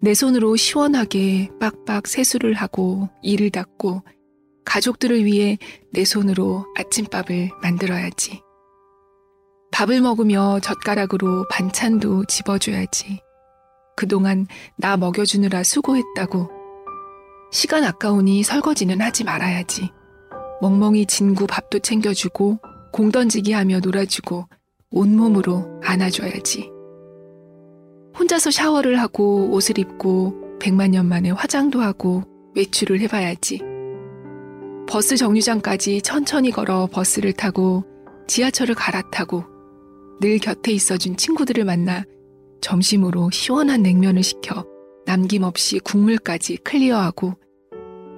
내 0.00 0.12
손으로 0.12 0.56
시원하게 0.56 1.50
빡빡 1.60 2.08
세수를 2.08 2.54
하고 2.54 3.08
이를 3.22 3.50
닦고 3.50 4.02
가족들을 4.64 5.24
위해 5.24 5.56
내 5.92 6.04
손으로 6.04 6.66
아침밥을 6.76 7.50
만들어야지. 7.62 8.42
밥을 9.70 10.00
먹으며 10.00 10.58
젓가락으로 10.60 11.46
반찬도 11.48 12.24
집어줘야지. 12.24 13.20
그동안 13.96 14.46
나 14.76 14.96
먹여주느라 14.96 15.64
수고했다고. 15.64 16.50
시간 17.50 17.84
아까우니 17.84 18.42
설거지는 18.42 19.00
하지 19.00 19.24
말아야지. 19.24 19.90
멍멍이 20.60 21.06
진구 21.06 21.46
밥도 21.46 21.78
챙겨주고 21.80 22.58
공 22.92 23.10
던지기 23.10 23.52
하며 23.52 23.80
놀아주고 23.80 24.46
온몸으로 24.90 25.80
안아줘야지. 25.82 26.70
혼자서 28.18 28.50
샤워를 28.50 29.00
하고 29.00 29.50
옷을 29.50 29.78
입고 29.78 30.58
백만 30.58 30.92
년 30.92 31.06
만에 31.06 31.30
화장도 31.30 31.80
하고 31.80 32.22
외출을 32.54 33.00
해봐야지. 33.00 33.62
버스 34.88 35.16
정류장까지 35.16 36.02
천천히 36.02 36.50
걸어 36.50 36.86
버스를 36.90 37.32
타고 37.32 37.84
지하철을 38.26 38.74
갈아타고 38.74 39.44
늘 40.20 40.38
곁에 40.38 40.72
있어준 40.72 41.16
친구들을 41.16 41.64
만나 41.64 42.04
점심으로 42.60 43.30
시원한 43.30 43.82
냉면을 43.82 44.22
시켜 44.22 44.66
남김없이 45.06 45.78
국물까지 45.80 46.58
클리어하고 46.58 47.34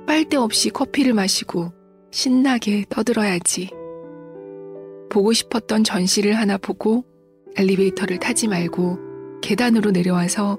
빨대 0.07 0.37
없이 0.37 0.71
커피를 0.71 1.13
마시고 1.15 1.73
신나게 2.11 2.87
떠들어야지. 2.89 3.71
보고 5.11 5.33
싶었던 5.33 5.85
전시를 5.85 6.35
하나 6.35 6.57
보고 6.57 7.05
엘리베이터를 7.57 8.19
타지 8.19 8.49
말고 8.49 8.99
계단으로 9.43 9.91
내려와서 9.91 10.59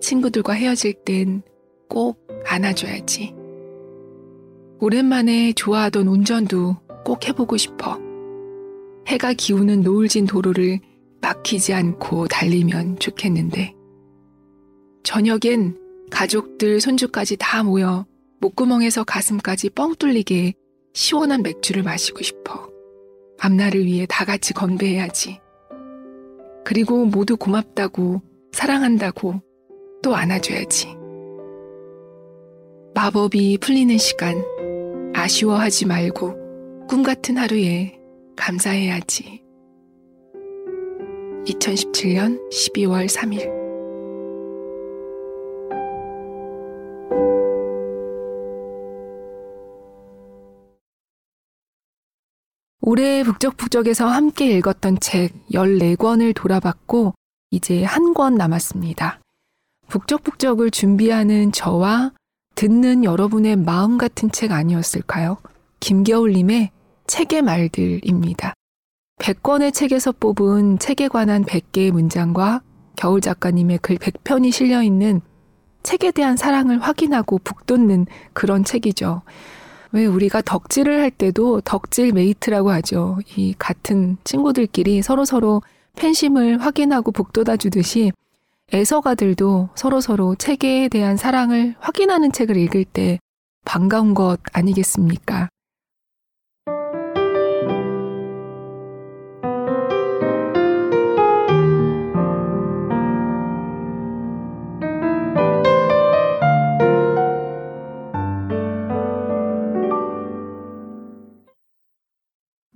친구들과 0.00 0.54
헤어질 0.54 0.94
땐 1.04 1.42
꼭 1.90 2.26
안아줘야지. 2.46 3.34
오랜만에 4.78 5.52
좋아하던 5.52 6.06
운전도 6.06 6.76
꼭 7.04 7.28
해보고 7.28 7.58
싶어. 7.58 7.98
해가 9.08 9.34
기우는 9.34 9.82
노을진 9.82 10.24
도로를 10.24 10.78
막히지 11.20 11.72
않고 11.74 12.28
달리면 12.28 12.98
좋겠는데. 12.98 13.74
저녁엔 15.02 15.78
가족들, 16.10 16.80
손주까지 16.80 17.36
다 17.38 17.62
모여 17.62 18.06
목구멍에서 18.40 19.04
가슴까지 19.04 19.70
뻥 19.70 19.94
뚫리게 19.94 20.54
시원한 20.92 21.42
맥주를 21.42 21.82
마시고 21.82 22.22
싶어. 22.22 22.68
앞날을 23.38 23.84
위해 23.84 24.06
다 24.08 24.24
같이 24.24 24.52
건배해야지. 24.52 25.40
그리고 26.64 27.04
모두 27.06 27.36
고맙다고, 27.36 28.22
사랑한다고 28.52 29.40
또 30.02 30.14
안아줘야지. 30.14 30.96
마법이 32.94 33.58
풀리는 33.58 33.96
시간, 33.98 34.44
아쉬워하지 35.14 35.86
말고 35.86 36.86
꿈 36.88 37.02
같은 37.02 37.36
하루에 37.36 37.98
감사해야지. 38.36 39.42
2017년 41.46 42.38
12월 42.50 43.06
3일 43.08 43.60
올해 52.82 53.22
북적북적에서 53.22 54.06
함께 54.06 54.56
읽었던 54.56 54.98
책 55.00 55.32
14권을 55.52 56.34
돌아봤고 56.34 57.14
이제 57.50 57.84
한 57.84 58.14
권 58.14 58.34
남았습니다. 58.34 59.20
북적북적을 59.88 60.70
준비하는 60.70 61.52
저와 61.52 62.12
듣는 62.54 63.04
여러분의 63.04 63.56
마음 63.56 63.98
같은 63.98 64.30
책 64.30 64.52
아니었을까요? 64.52 65.38
김겨울님의 65.80 66.70
책의 67.06 67.42
말들입니다. 67.42 68.54
100권의 69.20 69.72
책에서 69.72 70.12
뽑은 70.12 70.78
책에 70.78 71.08
관한 71.08 71.44
100개의 71.44 71.90
문장과 71.90 72.62
겨울 72.96 73.20
작가님의 73.20 73.78
글 73.82 73.96
100편이 73.96 74.50
실려 74.50 74.82
있는 74.82 75.20
책에 75.82 76.10
대한 76.10 76.36
사랑을 76.36 76.80
확인하고 76.80 77.38
북돋는 77.38 78.06
그런 78.32 78.64
책이죠. 78.64 79.22
왜 79.92 80.06
우리가 80.06 80.40
덕질을 80.42 81.00
할 81.00 81.10
때도 81.10 81.60
덕질 81.62 82.12
mate라고 82.12 82.70
하죠. 82.70 83.18
이 83.36 83.54
같은 83.58 84.16
친구들끼리 84.24 85.02
서로서로 85.02 85.62
팬심을 85.96 86.62
확인하고 86.62 87.12
북돋아 87.12 87.56
주듯이 87.56 88.12
애서가들도 88.72 89.70
서로서로 89.74 90.34
책에 90.36 90.88
대한 90.88 91.16
사랑을 91.16 91.74
확인하는 91.80 92.32
책을 92.32 92.56
읽을 92.56 92.84
때 92.84 93.18
반가운 93.64 94.14
것 94.14 94.38
아니겠습니까? 94.52 95.48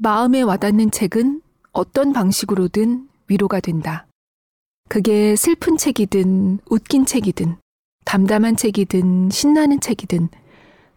마음에 0.05 0.43
와닿는 0.43 0.91
책은 0.91 1.41
어떤 1.73 2.13
방식으로든 2.13 3.09
위로가 3.27 3.61
된다. 3.61 4.07
그게 4.91 5.35
슬픈 5.35 5.79
책이든 5.79 6.59
웃긴 6.69 7.07
책이든 7.07 7.57
담담한 8.05 8.57
책이든 8.57 9.31
신나는 9.31 9.81
책이든 9.81 10.29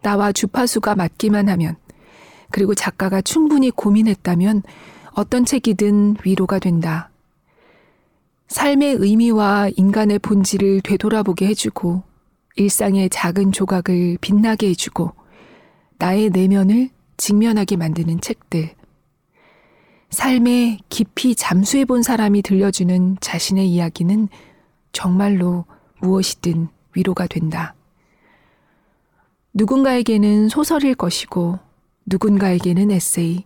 나와 0.02 0.30
주파수가 0.30 0.94
맞기만 0.94 1.48
하면 1.48 1.76
그리고 2.50 2.74
작가가 2.74 3.22
충분히 3.22 3.70
고민했다면 3.70 4.62
어떤 5.14 5.46
책이든 5.46 6.16
위로가 6.22 6.58
된다. 6.58 7.08
삶의 8.48 8.96
의미와 9.00 9.70
인간의 9.74 10.18
본질을 10.18 10.82
되돌아보게 10.82 11.46
해주고 11.46 12.02
일상의 12.56 13.08
작은 13.08 13.52
조각을 13.52 14.18
빛나게 14.20 14.68
해주고 14.68 15.12
나의 15.96 16.28
내면을 16.28 16.90
직면하게 17.16 17.76
만드는 17.76 18.20
책들. 18.20 18.76
삶에 20.10 20.78
깊이 20.88 21.34
잠수해 21.34 21.84
본 21.84 22.02
사람이 22.02 22.42
들려주는 22.42 23.18
자신의 23.20 23.68
이야기는 23.68 24.28
정말로 24.92 25.66
무엇이든 26.00 26.68
위로가 26.94 27.26
된다. 27.26 27.74
누군가에게는 29.52 30.48
소설일 30.48 30.94
것이고, 30.94 31.58
누군가에게는 32.06 32.90
에세이, 32.90 33.44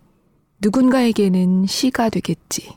누군가에게는 0.61 1.66
시가 1.66 2.11
되겠지. 2.11 2.77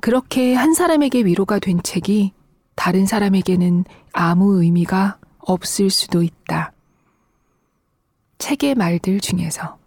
그렇게 0.00 0.54
한 0.54 0.74
사람에게 0.74 1.20
위로가 1.24 1.58
된 1.58 1.82
책이 1.82 2.32
다른 2.74 3.06
사람에게는 3.06 3.84
아무 4.12 4.62
의미가 4.62 5.18
없을 5.38 5.90
수도 5.90 6.22
있다. 6.22 6.72
책의 8.38 8.74
말들 8.74 9.20
중에서. 9.20 9.81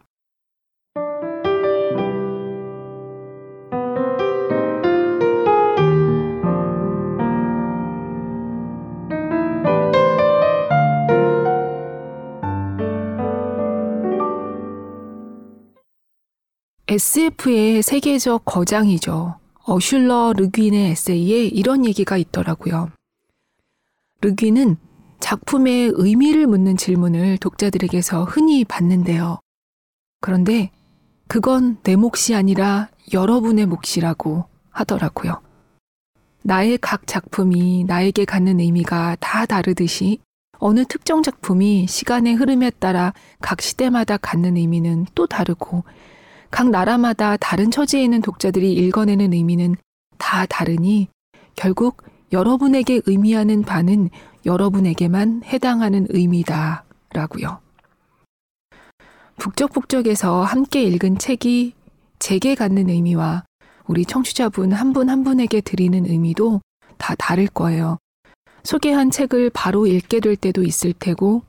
SF의 16.87 17.81
세계적 17.81 18.45
거장이죠. 18.45 19.39
어슐러 19.63 20.33
르귀의 20.33 20.91
에세이에 20.91 21.45
이런 21.45 21.83
얘기가 21.83 22.15
있더라고요. 22.15 22.91
르귀는 24.21 24.77
작품의 25.19 25.93
의미를 25.95 26.45
묻는 26.45 26.77
질문을 26.77 27.39
독자들에게서 27.39 28.25
흔히 28.25 28.63
받는데요. 28.63 29.39
그런데 30.21 30.69
그건 31.27 31.77
내 31.81 31.95
몫이 31.95 32.35
아니라 32.35 32.89
여러분의 33.11 33.65
몫이라고 33.65 34.45
하더라고요. 34.69 35.41
나의 36.43 36.77
각 36.79 37.07
작품이 37.07 37.85
나에게 37.85 38.25
갖는 38.25 38.59
의미가 38.59 39.17
다 39.19 39.47
다르듯이 39.47 40.19
어느 40.59 40.85
특정 40.85 41.23
작품이 41.23 41.87
시간의 41.87 42.35
흐름에 42.35 42.69
따라 42.69 43.13
각 43.41 43.61
시대마다 43.61 44.17
갖는 44.17 44.55
의미는 44.55 45.07
또 45.15 45.25
다르고 45.25 45.83
각 46.51 46.69
나라마다 46.69 47.37
다른 47.37 47.71
처지에 47.71 48.03
있는 48.03 48.21
독자들이 48.21 48.73
읽어내는 48.73 49.33
의미는 49.33 49.75
다 50.17 50.45
다르니 50.45 51.07
결국 51.55 52.03
여러분에게 52.31 53.01
의미하는 53.05 53.63
바는 53.63 54.09
여러분에게만 54.45 55.43
해당하는 55.45 56.05
의미다. 56.09 56.83
라고요. 57.13 57.59
북적북적에서 59.37 60.43
함께 60.43 60.83
읽은 60.83 61.17
책이 61.17 61.73
제게 62.19 62.55
갖는 62.55 62.89
의미와 62.89 63.43
우리 63.87 64.05
청취자분 64.05 64.73
한 64.73 64.93
분한 64.93 65.19
한 65.19 65.23
분에게 65.23 65.61
드리는 65.61 66.05
의미도 66.05 66.61
다 66.97 67.15
다를 67.15 67.47
거예요. 67.47 67.97
소개한 68.63 69.11
책을 69.11 69.51
바로 69.51 69.85
읽게 69.85 70.19
될 70.19 70.35
때도 70.35 70.63
있을 70.63 70.93
테고 70.93 71.43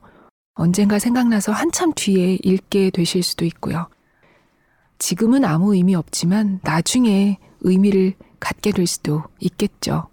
언젠가 0.53 0.99
생각나서 0.99 1.51
한참 1.51 1.91
뒤에 1.95 2.37
읽게 2.43 2.91
되실 2.91 3.23
수도 3.23 3.45
있고요. 3.45 3.87
지금은 4.99 5.45
아무 5.45 5.75
의미 5.75 5.95
없지만 5.95 6.59
나중에 6.63 7.37
의미를 7.61 8.13
갖게 8.39 8.71
될 8.71 8.87
수도 8.87 9.23
있겠죠. 9.39 10.07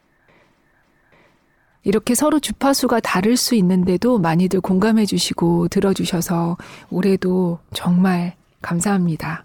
이렇게 1.82 2.14
서로 2.14 2.40
주파수가 2.40 3.00
다를 3.00 3.36
수 3.36 3.54
있는데도 3.54 4.18
많이들 4.18 4.60
공감해 4.60 5.04
주시고 5.04 5.68
들어주셔서 5.68 6.56
올해도 6.90 7.58
정말 7.74 8.34
감사합니다. 8.62 9.44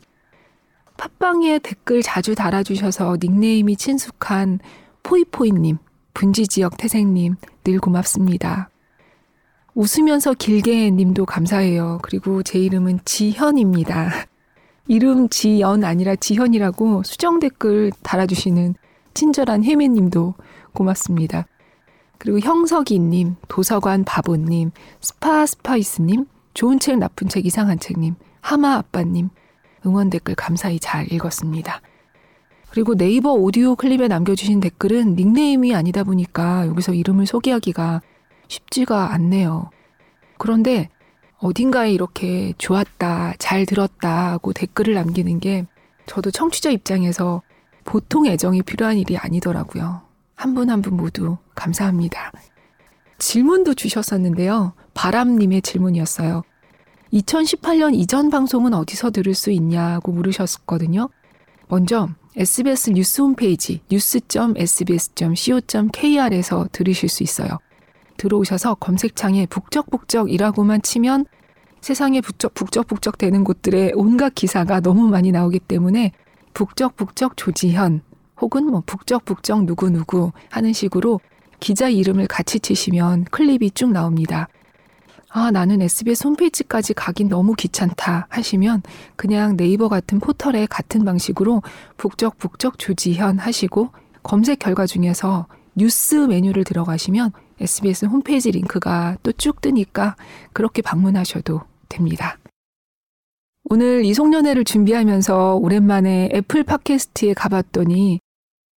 팟빵에 0.96 1.60
댓글 1.60 2.02
자주 2.02 2.36
달아주셔서 2.36 3.18
닉네임이 3.22 3.76
친숙한 3.76 4.60
포이포이님, 5.04 5.78
분지지역 6.14 6.78
태생님, 6.78 7.36
늘 7.64 7.80
고맙습니다. 7.80 8.70
웃으면서 9.76 10.34
길게 10.34 10.92
님도 10.92 11.26
감사해요. 11.26 12.00
그리고 12.02 12.44
제 12.44 12.60
이름은 12.60 13.00
지현입니다. 13.06 14.12
이름 14.90 15.30
지연 15.30 15.84
아니라 15.84 16.16
지현이라고 16.16 17.04
수정 17.04 17.40
댓글 17.40 17.92
달아주시는 18.02 18.74
친절한 19.14 19.64
혜미님도 19.64 20.34
고맙습니다. 20.74 21.46
그리고 22.18 22.40
형석이님, 22.40 23.36
도서관 23.48 24.04
바보님, 24.04 24.72
스파스파이스님, 25.00 26.26
좋은 26.56 26.80
책, 26.80 26.98
나쁜 26.98 27.30
책, 27.30 27.46
이상한 27.46 27.78
책님, 27.78 28.16
하마 28.42 28.74
아빠님, 28.78 29.30
응원 29.86 30.10
댓글 30.10 30.34
감사히 30.34 30.80
잘 30.80 31.06
읽었습니다. 31.14 31.82
그리고 32.72 32.96
네이버 32.96 33.32
오디오 33.34 33.76
클립에 33.76 34.08
남겨주신 34.08 34.60
댓글은 34.60 35.16
닉네임이 35.16 35.76
아니다 35.76 36.04
보니까 36.04 36.66
여기서 36.66 36.96
이름을 36.96 37.28
소개하기가 37.28 38.02
쉽지가 38.48 39.14
않네요. 39.14 39.70
그런데 40.40 40.90
어딘가에 41.40 41.92
이렇게 41.92 42.54
좋았다, 42.58 43.34
잘 43.40 43.66
들었다 43.66 44.32
하고 44.32 44.52
댓글을 44.54 44.94
남기는 44.94 45.40
게 45.40 45.66
저도 46.06 46.32
청취자 46.32 46.70
입장에서 46.72 47.42
보통 47.86 48.26
애정이 48.28 48.62
필요한 48.64 48.98
일이 48.98 49.18
아니더라고요. 49.18 50.02
한 50.36 50.54
분 50.54 50.70
한 50.70 50.82
분 50.82 50.96
모두 50.98 51.38
감사합니다. 51.56 52.32
질문도 53.20 53.74
주셨었는데요. 53.74 54.74
바람님의 54.94 55.62
질문이었어요. 55.62 56.44
2018년 57.14 57.96
이전 57.96 58.30
방송은 58.30 58.74
어디서 58.74 59.12
들을 59.12 59.34
수 59.34 59.52
있냐고 59.52 60.12
물으셨거든요. 60.12 61.10
먼저 61.68 62.10
SBS 62.36 62.92
뉴스 62.92 63.22
홈페이지 63.22 63.82
뉴스.sbs.co.kr에서 63.90 66.68
들으실 66.72 67.10
수 67.10 67.24
있어요. 67.24 67.58
들어오셔서 68.20 68.76
검색창에 68.76 69.48
북적북적이라고만 69.48 70.84
치면 70.84 71.26
세상에 71.82 72.22
북적 72.22 72.54
북적북적 72.54 73.18
되는 73.18 73.44
곳들의 73.44 73.94
온갖 73.96 74.36
기사가 74.36 74.82
너무 74.82 75.08
많이 75.08 75.32
나오기 75.32 75.60
때문에 75.60 76.12
북적북적 76.54 77.38
조지현 77.38 78.02
혹은 78.42 78.66
뭐 78.66 78.84
북적북적 78.86 79.66
누구누구 79.66 80.32
하는 80.50 80.74
식으로 80.74 81.20
기자 81.60 81.90
이름을 81.90 82.28
같이 82.28 82.60
치시면 82.60 83.26
클립이 83.32 83.72
쭉 83.72 83.92
나옵니다. 83.92 84.48
아, 85.32 85.52
나는 85.52 85.82
SBS 85.82 86.26
홈페이지까지 86.26 86.94
가긴 86.94 87.30
너무 87.30 87.54
귀찮다 87.54 88.28
하시면 88.30 88.82
그냥 89.16 89.58
네이버 89.58 89.88
같은 89.88 90.20
포털에 90.20 90.66
같은 90.66 91.06
방식으로 91.06 91.62
북적북적 91.98 92.80
조지현 92.80 93.38
하시고 93.38 93.90
검색 94.24 94.60
결과 94.60 94.88
중에서 94.88 95.48
뉴스 95.76 96.16
메뉴를 96.16 96.64
들어가시면 96.64 97.32
SBS 97.60 98.06
홈페이지 98.06 98.52
링크가 98.52 99.18
또 99.24 99.32
쭉 99.34 99.62
뜨니까 99.62 100.16
그렇게 100.54 100.82
방문하셔도 100.82 101.62
됩니다. 101.90 102.38
오늘 103.66 104.04
이송년회를 104.06 104.64
준비하면서 104.64 105.56
오랜만에 105.56 106.30
애플 106.34 106.64
팟캐스트에 106.64 107.34
가봤더니 107.34 108.20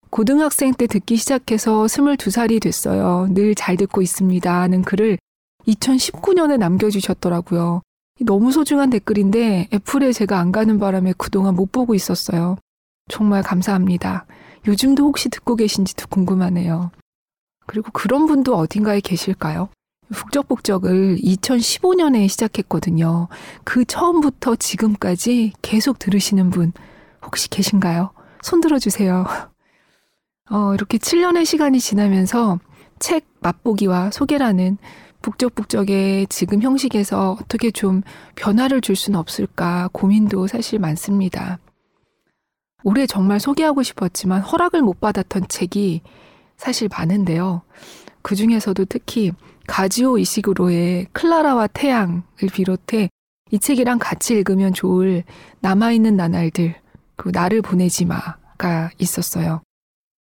고등학생 0.09 0.73
때 0.73 0.87
듣기 0.87 1.15
시작해서 1.15 1.83
22살이 1.85 2.61
됐어요. 2.61 3.27
늘 3.31 3.55
잘 3.55 3.77
듣고 3.77 4.01
있습니다. 4.01 4.53
하는 4.61 4.81
글을 4.81 5.17
2019년에 5.67 6.57
남겨주셨더라고요. 6.57 7.81
너무 8.21 8.51
소중한 8.51 8.89
댓글인데 8.89 9.69
애플에 9.73 10.11
제가 10.11 10.39
안 10.39 10.51
가는 10.51 10.77
바람에 10.79 11.13
그동안 11.17 11.55
못 11.55 11.71
보고 11.71 11.95
있었어요. 11.95 12.57
정말 13.09 13.41
감사합니다. 13.43 14.25
요즘도 14.67 15.05
혹시 15.05 15.29
듣고 15.29 15.55
계신지도 15.55 16.07
궁금하네요. 16.07 16.91
그리고 17.71 17.89
그런 17.93 18.25
분도 18.25 18.57
어딘가에 18.57 18.99
계실까요? 18.99 19.69
북적북적을 20.13 21.19
2015년에 21.23 22.27
시작했거든요. 22.27 23.29
그 23.63 23.85
처음부터 23.85 24.57
지금까지 24.57 25.53
계속 25.61 25.97
들으시는 25.97 26.49
분 26.49 26.73
혹시 27.23 27.49
계신가요? 27.49 28.11
손 28.41 28.59
들어주세요. 28.59 29.25
어, 30.51 30.73
이렇게 30.73 30.97
7년의 30.97 31.45
시간이 31.45 31.79
지나면서 31.79 32.59
책 32.99 33.25
맛보기와 33.39 34.11
소개라는 34.11 34.77
북적북적의 35.21 36.27
지금 36.27 36.61
형식에서 36.61 37.37
어떻게 37.39 37.71
좀 37.71 38.01
변화를 38.35 38.81
줄 38.81 38.97
수는 38.97 39.17
없을까 39.17 39.87
고민도 39.93 40.47
사실 40.47 40.77
많습니다. 40.77 41.57
올해 42.83 43.07
정말 43.07 43.39
소개하고 43.39 43.81
싶었지만 43.81 44.41
허락을 44.41 44.81
못 44.81 44.99
받았던 44.99 45.45
책이 45.47 46.01
사실 46.61 46.89
많은데요. 46.89 47.63
그 48.21 48.35
중에서도 48.35 48.85
특히 48.85 49.31
가지오 49.65 50.19
이시그로의 50.19 51.07
클라라와 51.11 51.65
태양을 51.65 52.21
비롯해 52.53 53.09
이 53.49 53.57
책이랑 53.57 53.97
같이 53.97 54.35
읽으면 54.35 54.71
좋을 54.71 55.23
남아있는 55.61 56.15
나날들, 56.15 56.75
그 57.15 57.31
나를 57.33 57.63
보내지 57.63 58.05
마가 58.05 58.91
있었어요. 58.99 59.63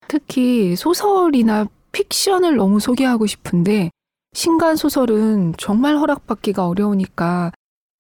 특히 0.08 0.76
소설이나 0.76 1.66
픽션을 1.92 2.58
너무 2.58 2.80
소개하고 2.80 3.26
싶은데 3.26 3.90
신간 4.34 4.76
소설은 4.76 5.56
정말 5.58 5.98
허락받기가 5.98 6.68
어려우니까 6.68 7.52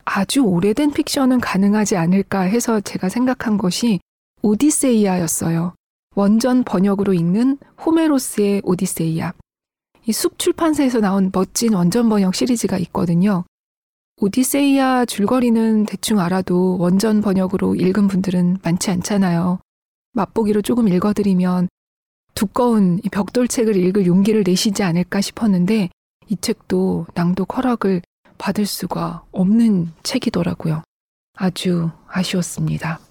아주 0.06 0.42
오래된 0.42 0.92
픽션은 0.92 1.42
가능하지 1.42 1.98
않을까 1.98 2.42
해서 2.42 2.82
제가 2.82 3.10
생각한 3.10 3.58
것이 3.58 4.00
오디세이아였어요. 4.44 5.74
원전 6.18 6.64
번역으로 6.64 7.14
읽는 7.14 7.60
호메로스의 7.86 8.64
오디세이아. 8.66 9.34
이 10.08 10.12
숲 10.12 10.40
출판사에서 10.40 11.00
나온 11.00 11.30
멋진 11.32 11.76
원전 11.76 12.10
번역 12.10 12.34
시리즈가 12.34 12.80
있거든요. 12.80 13.44
오디세이아 14.20 15.06
줄거리는 15.06 15.86
대충 15.86 16.20
알아도 16.20 16.80
원전 16.80 17.22
번역으로 17.22 17.76
읽은 17.76 18.08
분들은 18.08 18.58
많지 18.64 18.90
않잖아요. 18.90 19.60
맛보기로 20.14 20.64
조금 20.64 20.88
읽어드리면 20.88 21.68
두꺼운 22.34 23.00
벽돌책을 23.12 23.76
읽을 23.76 24.08
용기를 24.08 24.44
내시지 24.44 24.82
않을까 24.82 25.22
싶었는데 25.22 25.90
이 26.30 26.38
책도 26.38 27.06
낭독 27.14 27.58
허락을 27.58 28.02
받을 28.40 28.66
수가 28.66 29.24
없는 29.32 29.92
책이더라고요. 30.02 30.82
아주 31.36 31.92
아쉬웠습니다. 32.08 33.07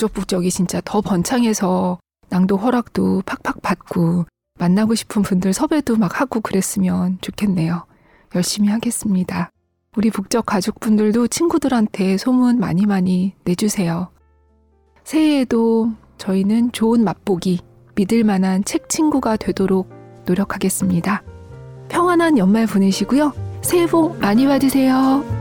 북적북적이 0.00 0.50
진짜 0.50 0.80
더 0.82 1.02
번창해서 1.02 1.98
낭독 2.30 2.62
허락도 2.62 3.22
팍팍 3.26 3.60
받고 3.60 4.24
만나고 4.58 4.94
싶은 4.94 5.20
분들 5.20 5.52
섭외도 5.52 5.96
막 5.96 6.20
하고 6.20 6.40
그랬으면 6.40 7.18
좋겠네요. 7.20 7.84
열심히 8.34 8.68
하겠습니다. 8.68 9.50
우리 9.96 10.10
북적 10.10 10.46
가족분들도 10.46 11.26
친구들한테 11.28 12.16
소문 12.16 12.58
많이 12.58 12.86
많이 12.86 13.34
내주세요. 13.44 14.08
새해에도 15.04 15.90
저희는 16.16 16.72
좋은 16.72 17.04
맛보기, 17.04 17.60
믿을 17.96 18.24
만한 18.24 18.64
책 18.64 18.88
친구가 18.88 19.36
되도록 19.36 19.90
노력하겠습니다. 20.26 21.22
평안한 21.88 22.38
연말 22.38 22.66
보내시고요. 22.66 23.32
새해 23.62 23.86
복 23.86 24.18
많이 24.20 24.46
받으세요. 24.46 25.39